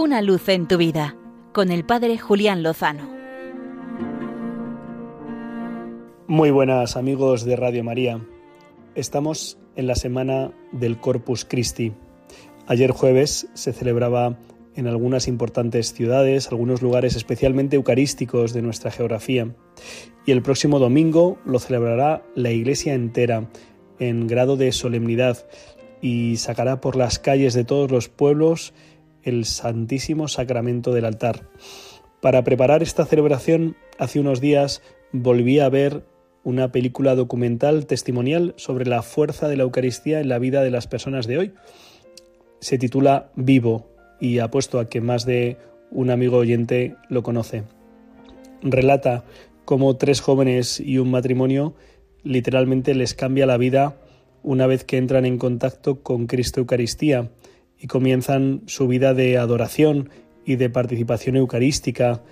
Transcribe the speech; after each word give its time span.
Una 0.00 0.22
luz 0.22 0.48
en 0.48 0.68
tu 0.68 0.76
vida 0.76 1.16
con 1.52 1.72
el 1.72 1.84
Padre 1.84 2.18
Julián 2.18 2.62
Lozano. 2.62 3.10
Muy 6.28 6.52
buenas 6.52 6.96
amigos 6.96 7.44
de 7.44 7.56
Radio 7.56 7.82
María. 7.82 8.24
Estamos 8.94 9.58
en 9.74 9.88
la 9.88 9.96
semana 9.96 10.52
del 10.70 11.00
Corpus 11.00 11.44
Christi. 11.44 11.94
Ayer 12.68 12.92
jueves 12.92 13.48
se 13.54 13.72
celebraba 13.72 14.38
en 14.76 14.86
algunas 14.86 15.26
importantes 15.26 15.92
ciudades, 15.92 16.46
algunos 16.46 16.80
lugares 16.80 17.16
especialmente 17.16 17.74
eucarísticos 17.74 18.52
de 18.52 18.62
nuestra 18.62 18.92
geografía. 18.92 19.52
Y 20.24 20.30
el 20.30 20.42
próximo 20.42 20.78
domingo 20.78 21.38
lo 21.44 21.58
celebrará 21.58 22.22
la 22.36 22.52
Iglesia 22.52 22.94
entera 22.94 23.50
en 23.98 24.28
grado 24.28 24.56
de 24.56 24.70
solemnidad 24.70 25.44
y 26.00 26.36
sacará 26.36 26.80
por 26.80 26.94
las 26.94 27.18
calles 27.18 27.52
de 27.52 27.64
todos 27.64 27.90
los 27.90 28.08
pueblos 28.08 28.72
el 29.28 29.44
Santísimo 29.44 30.28
Sacramento 30.28 30.92
del 30.92 31.04
altar. 31.04 31.48
Para 32.20 32.42
preparar 32.42 32.82
esta 32.82 33.06
celebración, 33.06 33.76
hace 33.98 34.18
unos 34.18 34.40
días 34.40 34.82
volví 35.12 35.60
a 35.60 35.68
ver 35.68 36.04
una 36.42 36.72
película 36.72 37.14
documental 37.14 37.86
testimonial 37.86 38.54
sobre 38.56 38.86
la 38.86 39.02
fuerza 39.02 39.48
de 39.48 39.56
la 39.56 39.64
Eucaristía 39.64 40.20
en 40.20 40.28
la 40.28 40.38
vida 40.38 40.62
de 40.62 40.70
las 40.70 40.86
personas 40.86 41.26
de 41.26 41.38
hoy. 41.38 41.52
Se 42.60 42.78
titula 42.78 43.30
Vivo 43.36 43.86
y 44.20 44.38
apuesto 44.38 44.80
a 44.80 44.88
que 44.88 45.00
más 45.00 45.26
de 45.26 45.58
un 45.90 46.10
amigo 46.10 46.38
oyente 46.38 46.96
lo 47.08 47.22
conoce. 47.22 47.64
Relata 48.62 49.24
cómo 49.64 49.96
tres 49.96 50.20
jóvenes 50.20 50.80
y 50.80 50.98
un 50.98 51.10
matrimonio 51.10 51.74
literalmente 52.24 52.94
les 52.94 53.14
cambia 53.14 53.46
la 53.46 53.58
vida 53.58 53.96
una 54.42 54.66
vez 54.66 54.84
que 54.84 54.96
entran 54.96 55.26
en 55.26 55.38
contacto 55.38 56.02
con 56.02 56.26
Cristo 56.26 56.60
Eucaristía 56.60 57.30
y 57.80 57.86
comienzan 57.86 58.62
su 58.66 58.88
vida 58.88 59.14
de 59.14 59.38
adoración 59.38 60.10
y 60.44 60.56
de 60.56 60.70
participación 60.70 61.36
eucarística, 61.36 62.22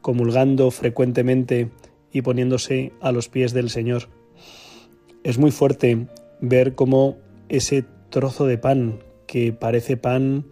comulgando 0.00 0.70
frecuentemente 0.70 1.70
y 2.12 2.22
poniéndose 2.22 2.92
a 3.00 3.12
los 3.12 3.28
pies 3.28 3.52
del 3.52 3.70
Señor. 3.70 4.08
Es 5.24 5.38
muy 5.38 5.50
fuerte 5.50 6.06
ver 6.40 6.74
cómo 6.74 7.16
ese 7.48 7.84
trozo 8.10 8.46
de 8.46 8.58
pan 8.58 9.00
que 9.26 9.52
parece 9.52 9.96
pan, 9.96 10.46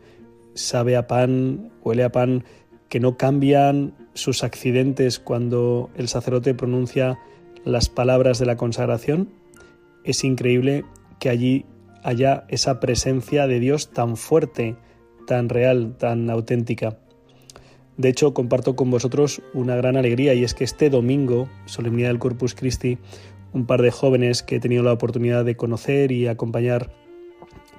sabe 0.55 0.97
a 0.97 1.07
pan, 1.07 1.71
huele 1.83 2.05
a 2.05 2.13
pan, 2.13 2.45
que 2.89 3.01
no 3.01 3.17
cambian 3.17 3.95
sus 4.15 4.43
accidentes 4.43 5.19
cuando 5.19 5.91
el 5.97 6.09
sacerdote 6.09 6.55
pronuncia 6.55 7.19
las 7.65 7.89
palabras 7.89 8.39
de 8.39 8.47
la 8.47 8.57
consagración, 8.57 9.29
es 10.05 10.25
increíble 10.25 10.85
que 11.19 11.29
allí 11.29 11.67
haya 12.03 12.45
esa 12.49 12.81
presencia 12.81 13.47
de 13.47 13.61
Dios 13.61 13.91
tan 13.91 14.17
fuerte, 14.17 14.77
tan 15.27 15.49
real, 15.49 15.97
tan 15.99 16.31
auténtica. 16.31 16.99
De 17.97 18.09
hecho, 18.09 18.33
comparto 18.33 18.77
con 18.77 18.91
vosotros 18.91 19.43
una 19.53 19.77
gran 19.77 19.97
alegría 19.97 20.35
y 20.35 20.45
es 20.45 20.55
que 20.55 20.65
este 20.65 20.89
domingo, 20.89 21.49
solemnidad 21.67 22.09
del 22.09 22.19
Corpus 22.19 22.55
Christi, 22.55 22.99
un 23.53 23.67
par 23.67 23.83
de 23.83 23.91
jóvenes 23.91 24.43
que 24.43 24.57
he 24.57 24.61
tenido 24.61 24.83
la 24.83 24.93
oportunidad 24.93 25.45
de 25.45 25.57
conocer 25.57 26.13
y 26.13 26.27
acompañar, 26.27 26.91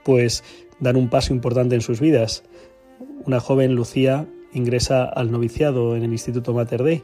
pues 0.04 0.44
dan 0.80 0.96
un 0.96 1.10
paso 1.10 1.34
importante 1.34 1.76
en 1.76 1.82
sus 1.82 2.00
vidas. 2.00 2.44
Una 3.26 3.40
joven, 3.40 3.74
Lucía, 3.74 4.28
ingresa 4.54 5.06
al 5.06 5.32
noviciado 5.32 5.96
en 5.96 6.04
el 6.04 6.12
Instituto 6.12 6.54
Mater 6.54 6.84
Dei 6.84 7.04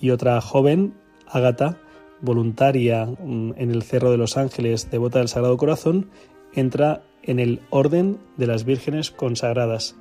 y 0.00 0.10
otra 0.10 0.40
joven, 0.40 0.94
Ágata, 1.28 1.78
voluntaria 2.20 3.06
mm, 3.06 3.52
en 3.56 3.70
el 3.70 3.82
Cerro 3.82 4.10
de 4.10 4.16
los 4.16 4.36
Ángeles, 4.36 4.90
devota 4.90 5.18
del 5.18 5.28
Sagrado 5.28 5.56
Corazón, 5.56 6.10
entra 6.54 7.02
en 7.22 7.38
el 7.40 7.60
orden 7.70 8.18
de 8.36 8.46
las 8.46 8.64
vírgenes 8.64 9.10
consagradas. 9.10 9.96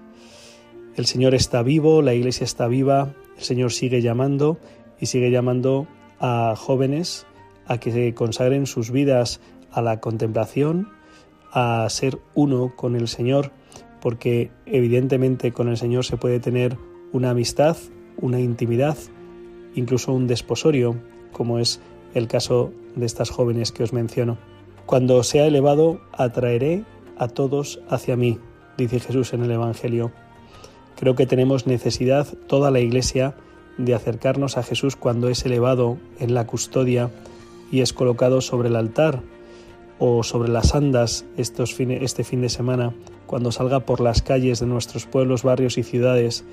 El 0.96 1.06
Señor 1.06 1.34
está 1.34 1.64
vivo, 1.64 2.02
la 2.02 2.14
Iglesia 2.14 2.46
está 2.46 2.68
viva, 2.68 3.14
el 3.38 3.44
Señor 3.44 3.72
sigue 3.72 4.02
llamando 4.02 4.58
y 5.00 5.08
sigue 5.08 5.32
llamando 5.32 5.88
a 6.20 6.56
jóvenes 6.56 7.26
a 7.68 7.80
que 7.80 7.92
se 7.92 8.14
consagren 8.14 8.66
sus 8.66 8.92
vidas 8.92 9.42
a 9.72 9.82
la 9.82 10.00
contemplación, 10.00 10.90
a 11.52 11.88
ser 11.90 12.20
uno 12.34 12.74
con 12.76 12.96
el 12.96 13.08
Señor, 13.08 13.52
porque 14.02 14.52
evidentemente 14.66 15.52
con 15.52 15.68
el 15.68 15.78
Señor 15.78 16.06
se 16.06 16.18
puede 16.18 16.40
tener 16.40 16.78
una 17.12 17.32
amistad, 17.32 17.76
una 18.18 18.40
intimidad, 18.40 18.98
incluso 19.74 20.14
un 20.14 20.28
desposorio, 20.28 20.96
como 21.32 21.60
es 21.60 21.82
el 22.16 22.28
caso 22.28 22.72
de 22.96 23.06
estas 23.06 23.30
jóvenes 23.30 23.72
que 23.72 23.84
os 23.84 23.94
menciono. 23.94 24.40
Cuando 24.88 25.22
sea 25.22 25.46
elevado, 25.46 26.00
atraeré 26.14 26.84
a 27.18 27.28
todos 27.28 27.80
hacia 27.90 28.16
mí, 28.16 28.40
dice 28.78 29.00
Jesús 29.00 29.34
en 29.34 29.44
el 29.44 29.52
Evangelio. 29.52 30.12
Creo 30.96 31.16
que 31.16 31.28
tenemos 31.28 31.68
necesidad, 31.68 32.28
toda 32.48 32.72
la 32.72 32.80
Iglesia, 32.80 33.36
de 33.78 33.94
acercarnos 33.94 34.58
a 34.58 34.64
Jesús 34.64 34.96
cuando 34.96 35.28
es 35.30 35.46
elevado 35.46 35.98
en 36.20 36.34
la 36.34 36.48
custodia 36.48 37.12
y 37.72 37.82
es 37.82 37.94
colocado 37.94 38.40
sobre 38.40 38.70
el 38.70 38.78
altar 38.78 39.22
o 40.00 40.24
sobre 40.24 40.50
las 40.50 40.76
andas 40.76 41.26
estos 41.36 41.78
este 41.80 42.24
fin 42.24 42.42
de 42.42 42.50
semana, 42.50 42.94
cuando 43.26 43.52
salga 43.52 43.82
por 43.82 44.00
las 44.00 44.22
calles 44.22 44.60
de 44.60 44.66
nuestros 44.66 45.06
pueblos, 45.06 45.44
barrios 45.44 45.78
y 45.78 45.84
ciudades 45.84 46.46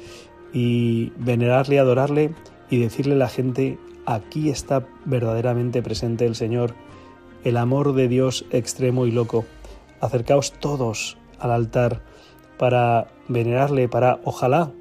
y 0.53 1.13
venerarle, 1.17 1.79
adorarle 1.79 2.35
y 2.73 2.79
decirle 2.79 3.13
a 3.17 3.19
la 3.19 3.29
gente, 3.29 3.79
aquí 4.07 4.49
está 4.49 4.87
verdaderamente 5.05 5.83
presente 5.83 6.25
el 6.25 6.35
Señor, 6.35 6.75
el 7.45 7.59
amor 7.59 7.93
de 7.93 8.09
Dios 8.09 8.47
extremo 8.51 9.05
y 9.05 9.11
loco. 9.11 9.45
Acercaos 10.01 10.53
todos 10.53 11.19
al 11.39 11.51
altar 11.51 12.01
para 12.57 13.09
venerarle, 13.29 13.91
para 13.91 14.21
ojalá 14.25 14.73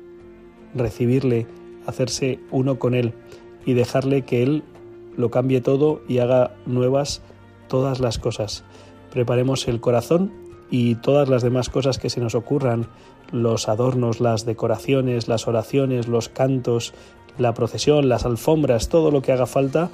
recibirle, 0.74 1.48
hacerse 1.86 2.40
uno 2.50 2.80
con 2.80 2.94
Él 2.94 3.14
y 3.66 3.74
dejarle 3.74 4.22
que 4.22 4.42
Él 4.42 4.64
lo 5.18 5.30
cambie 5.30 5.60
todo 5.60 6.02
y 6.08 6.20
haga 6.20 6.56
nuevas 6.66 7.22
todas 7.68 8.00
las 8.00 8.20
cosas. 8.20 8.64
Preparemos 9.12 9.68
el 9.68 9.82
corazón 9.82 10.32
y 10.72 10.96
todas 10.96 11.30
las 11.30 11.44
demás 11.44 11.70
cosas 11.70 12.00
que 12.00 12.10
se 12.10 12.22
nos 12.22 12.34
ocurran, 12.34 12.88
los 13.32 13.70
adornos, 13.70 14.20
las 14.20 14.46
decoraciones, 14.46 15.28
las 15.28 15.48
oraciones, 15.48 16.08
los 16.08 16.30
cantos, 16.30 16.94
la 17.38 17.54
procesión, 17.54 18.10
las 18.10 18.26
alfombras, 18.26 18.90
todo 18.90 19.12
lo 19.12 19.22
que 19.22 19.34
haga 19.34 19.46
falta 19.46 19.92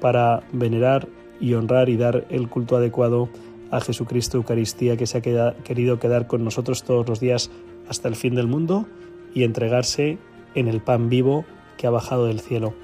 para 0.00 0.42
venerar 0.52 1.08
y 1.40 1.54
honrar 1.54 1.88
y 1.88 1.96
dar 1.96 2.26
el 2.30 2.48
culto 2.48 2.76
adecuado 2.76 3.28
a 3.70 3.80
Jesucristo 3.80 4.36
Eucaristía 4.36 4.96
que 4.96 5.06
se 5.06 5.18
ha 5.18 5.54
querido 5.64 5.98
quedar 5.98 6.26
con 6.26 6.44
nosotros 6.44 6.84
todos 6.84 7.08
los 7.08 7.20
días 7.20 7.50
hasta 7.88 8.08
el 8.08 8.16
fin 8.16 8.34
del 8.34 8.46
mundo 8.46 8.86
y 9.34 9.44
entregarse 9.44 10.18
en 10.54 10.68
el 10.68 10.80
pan 10.80 11.08
vivo 11.08 11.44
que 11.76 11.86
ha 11.86 11.90
bajado 11.90 12.26
del 12.26 12.40
cielo. 12.40 12.74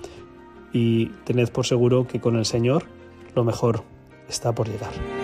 Y 0.72 1.06
tened 1.24 1.50
por 1.50 1.66
seguro 1.66 2.06
que 2.06 2.20
con 2.20 2.36
el 2.36 2.44
Señor 2.44 2.84
lo 3.34 3.44
mejor 3.44 3.82
está 4.28 4.54
por 4.54 4.68
llegar. 4.68 5.23